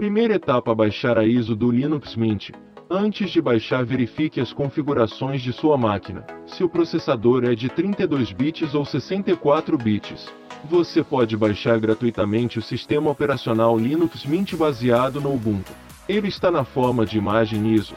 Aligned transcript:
Primeira 0.00 0.36
etapa 0.36 0.74
baixar 0.74 1.18
a 1.18 1.26
ISO 1.26 1.54
do 1.54 1.70
Linux 1.70 2.16
Mint. 2.16 2.52
Antes 2.88 3.30
de 3.30 3.38
baixar 3.38 3.84
verifique 3.84 4.40
as 4.40 4.50
configurações 4.50 5.42
de 5.42 5.52
sua 5.52 5.76
máquina, 5.76 6.24
se 6.46 6.64
o 6.64 6.70
processador 6.70 7.44
é 7.44 7.54
de 7.54 7.68
32 7.68 8.32
bits 8.32 8.74
ou 8.74 8.82
64 8.82 9.76
bits. 9.76 10.32
Você 10.64 11.04
pode 11.04 11.36
baixar 11.36 11.78
gratuitamente 11.78 12.58
o 12.58 12.62
sistema 12.62 13.10
operacional 13.10 13.76
Linux 13.76 14.24
Mint 14.24 14.54
baseado 14.54 15.20
no 15.20 15.34
Ubuntu. 15.34 15.70
Ele 16.08 16.28
está 16.28 16.50
na 16.50 16.64
forma 16.64 17.04
de 17.04 17.18
imagem 17.18 17.74
ISO. 17.74 17.94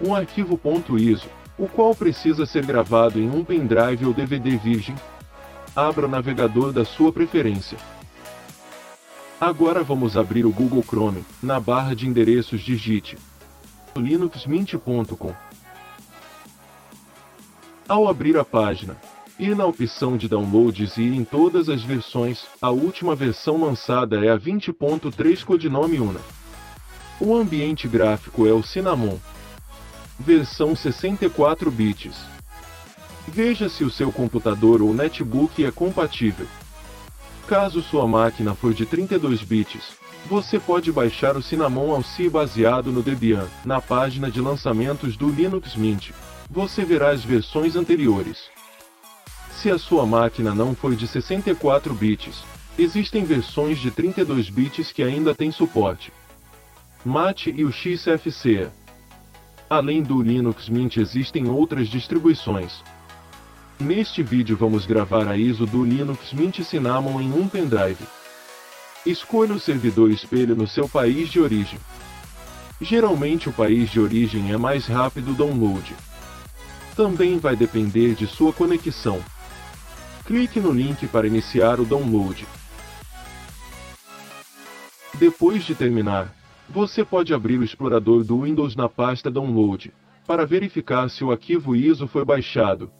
Um 0.00 0.14
arquivo 0.14 0.56
.ISO, 0.96 1.28
o 1.58 1.66
qual 1.66 1.96
precisa 1.96 2.46
ser 2.46 2.64
gravado 2.64 3.18
em 3.18 3.28
um 3.28 3.42
pendrive 3.42 4.06
ou 4.06 4.14
DVD 4.14 4.56
virgem. 4.56 4.94
Abra 5.74 6.06
o 6.06 6.08
navegador 6.08 6.72
da 6.72 6.84
sua 6.84 7.12
preferência. 7.12 7.76
Agora 9.44 9.82
vamos 9.82 10.16
abrir 10.16 10.46
o 10.46 10.50
Google 10.50 10.82
Chrome. 10.82 11.22
Na 11.42 11.60
barra 11.60 11.94
de 11.94 12.08
endereços 12.08 12.62
digite 12.62 13.18
linuxmint.com. 13.94 15.34
Ao 17.86 18.08
abrir 18.08 18.38
a 18.38 18.44
página, 18.44 18.96
ir 19.38 19.54
na 19.54 19.66
opção 19.66 20.16
de 20.16 20.28
downloads 20.28 20.96
e 20.96 21.02
em 21.02 21.24
todas 21.24 21.68
as 21.68 21.82
versões, 21.82 22.46
a 22.58 22.70
última 22.70 23.14
versão 23.14 23.62
lançada 23.62 24.24
é 24.24 24.30
a 24.30 24.38
20.3 24.38 25.44
codinome 25.44 26.00
UNA. 26.00 26.20
O 27.20 27.36
ambiente 27.36 27.86
gráfico 27.86 28.46
é 28.46 28.52
o 28.54 28.62
Cinnamon. 28.62 29.18
Versão 30.18 30.74
64 30.74 31.70
bits. 31.70 32.16
Veja 33.28 33.68
se 33.68 33.84
o 33.84 33.90
seu 33.90 34.10
computador 34.10 34.80
ou 34.80 34.94
netbook 34.94 35.62
é 35.62 35.70
compatível. 35.70 36.46
Caso 37.46 37.82
sua 37.82 38.08
máquina 38.08 38.54
for 38.54 38.72
de 38.72 38.86
32 38.86 39.42
bits, 39.42 39.98
você 40.26 40.58
pode 40.58 40.90
baixar 40.90 41.36
o 41.36 41.42
Cinnamon 41.42 41.94
Alci 41.94 42.30
baseado 42.30 42.90
no 42.90 43.02
Debian, 43.02 43.46
na 43.64 43.82
página 43.82 44.30
de 44.30 44.40
lançamentos 44.40 45.14
do 45.14 45.28
Linux 45.28 45.76
Mint. 45.76 46.10
Você 46.50 46.84
verá 46.86 47.10
as 47.10 47.22
versões 47.22 47.76
anteriores. 47.76 48.48
Se 49.50 49.70
a 49.70 49.78
sua 49.78 50.06
máquina 50.06 50.54
não 50.54 50.74
for 50.74 50.96
de 50.96 51.06
64 51.06 51.92
bits, 51.92 52.42
existem 52.78 53.24
versões 53.24 53.78
de 53.78 53.90
32 53.90 54.48
bits 54.48 54.90
que 54.90 55.02
ainda 55.02 55.34
têm 55.34 55.52
suporte. 55.52 56.10
Mate 57.04 57.52
e 57.54 57.62
o 57.62 57.70
XFCE. 57.70 58.68
Além 59.68 60.02
do 60.02 60.22
Linux 60.22 60.70
Mint 60.70 60.96
existem 60.96 61.48
outras 61.48 61.88
distribuições. 61.88 62.82
Neste 63.80 64.22
vídeo 64.22 64.56
vamos 64.56 64.86
gravar 64.86 65.26
a 65.26 65.36
ISO 65.36 65.66
do 65.66 65.84
Linux 65.84 66.32
Mint 66.32 66.60
Cinnamon 66.60 67.20
em 67.20 67.32
um 67.32 67.48
pendrive. 67.48 68.04
Escolha 69.04 69.52
o 69.52 69.60
servidor 69.60 70.10
espelho 70.10 70.54
no 70.54 70.66
seu 70.66 70.88
país 70.88 71.28
de 71.28 71.40
origem. 71.40 71.78
Geralmente 72.80 73.48
o 73.48 73.52
país 73.52 73.90
de 73.90 73.98
origem 73.98 74.52
é 74.52 74.56
mais 74.56 74.86
rápido 74.86 75.32
o 75.32 75.34
download. 75.34 75.94
Também 76.94 77.38
vai 77.38 77.56
depender 77.56 78.14
de 78.14 78.28
sua 78.28 78.52
conexão. 78.52 79.20
Clique 80.24 80.60
no 80.60 80.70
link 80.70 81.08
para 81.08 81.26
iniciar 81.26 81.80
o 81.80 81.84
download. 81.84 82.46
Depois 85.14 85.64
de 85.64 85.74
terminar, 85.74 86.32
você 86.68 87.04
pode 87.04 87.34
abrir 87.34 87.58
o 87.58 87.64
explorador 87.64 88.22
do 88.24 88.42
Windows 88.42 88.74
na 88.76 88.88
pasta 88.88 89.30
Download, 89.30 89.92
para 90.26 90.46
verificar 90.46 91.08
se 91.10 91.22
o 91.22 91.30
arquivo 91.30 91.76
ISO 91.76 92.06
foi 92.08 92.24
baixado. 92.24 92.90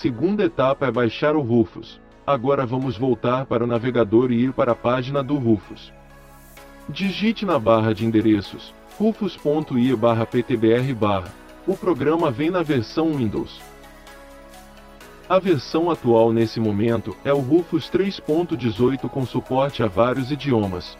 Segunda 0.00 0.44
etapa 0.44 0.86
é 0.86 0.92
baixar 0.92 1.34
o 1.34 1.40
Rufus. 1.40 2.00
Agora 2.24 2.64
vamos 2.64 2.96
voltar 2.96 3.46
para 3.46 3.64
o 3.64 3.66
navegador 3.66 4.30
e 4.30 4.44
ir 4.44 4.52
para 4.52 4.70
a 4.70 4.74
página 4.76 5.24
do 5.24 5.34
Rufus. 5.34 5.92
Digite 6.88 7.44
na 7.44 7.58
barra 7.58 7.92
de 7.92 8.06
endereços 8.06 8.72
rufus.ie 8.96 9.96
ptbr 10.30 11.28
O 11.66 11.76
programa 11.76 12.30
vem 12.30 12.48
na 12.48 12.62
versão 12.62 13.12
Windows. 13.14 13.60
A 15.28 15.40
versão 15.40 15.90
atual 15.90 16.32
nesse 16.32 16.60
momento 16.60 17.16
é 17.24 17.32
o 17.32 17.40
Rufus 17.40 17.90
3.18 17.90 19.08
com 19.08 19.26
suporte 19.26 19.82
a 19.82 19.88
vários 19.88 20.30
idiomas, 20.30 20.96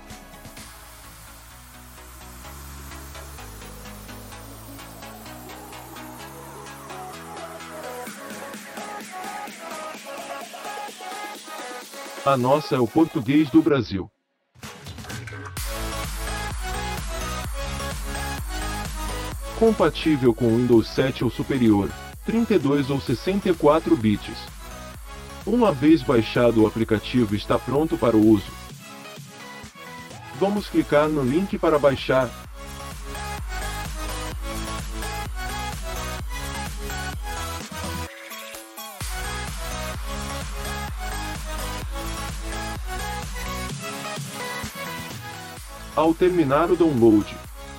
A 12.26 12.36
nossa 12.36 12.74
é 12.74 12.78
o 12.78 12.86
português 12.86 13.48
do 13.48 13.62
Brasil. 13.62 14.10
Compatível 19.58 20.34
com 20.34 20.56
Windows 20.56 20.88
7 20.88 21.24
ou 21.24 21.30
superior, 21.30 21.90
32 22.26 22.90
ou 22.90 23.00
64 23.00 23.96
bits. 23.96 24.36
Uma 25.46 25.72
vez 25.72 26.02
baixado 26.02 26.62
o 26.62 26.66
aplicativo 26.66 27.34
está 27.34 27.58
pronto 27.58 27.96
para 27.96 28.16
o 28.16 28.26
uso. 28.26 28.50
Vamos 30.38 30.68
clicar 30.68 31.08
no 31.08 31.22
link 31.22 31.56
para 31.56 31.78
baixar, 31.78 32.28
Ao 45.98 46.14
terminar 46.14 46.70
o 46.70 46.76
download, 46.76 47.26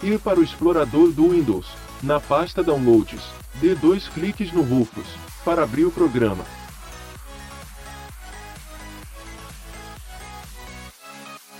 ir 0.03 0.19
para 0.19 0.41
o 0.41 0.43
explorador 0.43 1.09
do 1.13 1.29
Windows, 1.29 1.67
na 2.03 2.19
pasta 2.19 2.61
Downloads, 2.61 3.23
dê 3.61 3.73
dois 3.73 4.09
cliques 4.09 4.51
no 4.51 4.61
Rufus, 4.61 5.07
para 5.45 5.63
abrir 5.63 5.85
o 5.85 5.91
programa. 5.91 6.43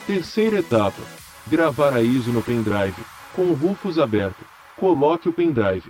Terceira 0.06 0.60
etapa. 0.60 1.02
Gravar 1.48 1.94
a 1.94 2.02
ISO 2.02 2.34
no 2.34 2.42
pendrive. 2.44 3.06
Com 3.34 3.44
o 3.44 3.54
Rufus 3.54 3.98
aberto, 3.98 4.44
coloque 4.76 5.30
o 5.30 5.34
pendrive. 5.34 5.90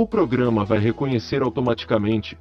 O 0.00 0.06
programa 0.06 0.64
vai 0.64 0.78
reconhecer 0.78 1.42
automaticamente. 1.42 2.38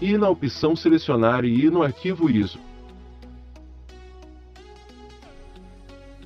Ir 0.00 0.18
na 0.18 0.28
opção 0.28 0.74
Selecionar 0.74 1.44
e 1.44 1.66
ir 1.66 1.70
no 1.70 1.84
arquivo 1.84 2.28
ISO. 2.28 2.58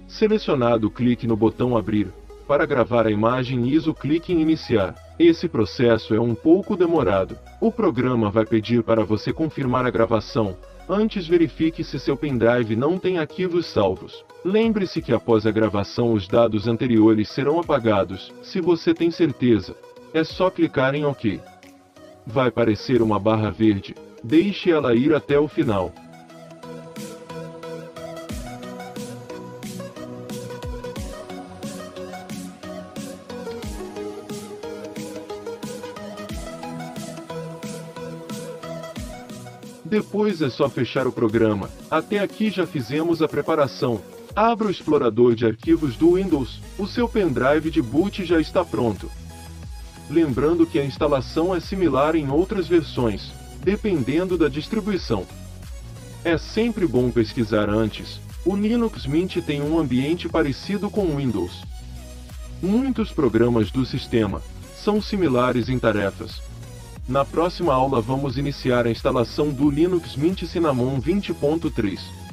Selecionado, 0.09 0.91
clique 0.91 1.27
no 1.27 1.37
botão 1.37 1.77
Abrir. 1.77 2.11
Para 2.49 2.65
gravar 2.65 3.07
a 3.07 3.11
imagem 3.11 3.69
ISO, 3.69 3.93
clique 3.93 4.33
em 4.33 4.41
Iniciar. 4.41 4.95
Esse 5.19 5.51
processo 5.51 6.15
é 6.15 6.21
um 6.21 6.35
pouco 6.35 6.79
demorado. 6.79 7.39
O 7.61 7.71
programa 7.71 8.31
vai 8.31 8.47
pedir 8.47 8.83
para 8.83 9.05
você 9.05 9.35
confirmar 9.35 9.85
a 9.85 9.91
gravação, 9.91 10.57
Antes 10.89 11.27
verifique 11.27 11.83
se 11.83 11.99
seu 11.99 12.17
pendrive 12.17 12.77
não 12.77 12.97
tem 12.97 13.19
arquivos 13.19 13.67
salvos. 13.67 14.25
Lembre-se 14.45 15.03
que 15.03 15.13
após 15.13 15.45
a 15.45 15.51
gravação 15.51 16.13
os 16.13 16.29
dados 16.29 16.69
anteriores 16.69 17.29
serão 17.29 17.59
apagados, 17.59 18.33
se 18.41 18.61
você 18.61 18.95
tem 18.95 19.11
certeza. 19.11 19.75
É 20.15 20.23
só 20.23 20.49
clicar 20.49 20.95
em 20.95 21.05
OK. 21.05 21.41
Vai 22.25 22.49
aparecer 22.49 23.03
uma 23.03 23.19
barra 23.19 23.51
verde. 23.51 23.97
Deixe 24.23 24.71
ela 24.71 24.95
ir 24.95 25.13
até 25.13 25.39
o 25.39 25.49
final. 25.49 25.93
Depois 39.89 40.43
é 40.43 40.51
só 40.51 40.69
fechar 40.69 41.07
o 41.07 41.13
programa. 41.13 41.71
Até 41.89 42.19
aqui 42.19 42.51
já 42.51 42.67
fizemos 42.67 43.23
a 43.23 43.29
preparação. 43.29 44.01
Abra 44.35 44.67
o 44.67 44.71
explorador 44.71 45.37
de 45.37 45.47
arquivos 45.47 45.97
do 45.97 46.15
Windows. 46.15 46.61
O 46.77 46.89
seu 46.89 47.09
pendrive 47.09 47.71
de 47.71 47.81
boot 47.81 48.25
já 48.25 48.41
está 48.41 48.65
pronto. 48.65 49.09
Lembrando 50.11 50.67
que 50.67 50.81
a 50.81 50.85
instalação 50.85 51.55
é 51.55 51.61
similar 51.61 52.17
em 52.17 52.29
outras 52.29 52.67
versões, 52.67 53.31
dependendo 53.63 54.37
da 54.37 54.49
distribuição. 54.49 55.25
É 56.25 56.37
sempre 56.37 56.85
bom 56.85 57.09
pesquisar 57.13 57.71
antes. 57.71 58.21
O 58.45 58.57
Linux 58.57 59.07
Mint 59.07 59.37
tem 59.37 59.63
um 59.63 59.79
ambiente 59.79 60.29
parecido 60.29 60.91
com 60.91 61.03
o 61.03 61.17
Windows. 61.17 61.63
Muitos 62.61 63.13
programas 63.13 63.71
do 63.71 63.87
sistema 63.87 64.43
são 64.77 65.01
similares 65.01 65.69
em 65.69 65.79
tarefas. 65.79 66.43
Na 67.09 67.25
próxima 67.25 67.73
aula 67.73 68.01
vamos 68.01 68.37
iniciar 68.37 68.85
a 68.85 68.91
instalação 68.91 69.51
do 69.51 69.71
Linux 69.71 70.17
Mint 70.17 70.45
Cinnamon 70.45 71.01
20.3. 71.01 72.26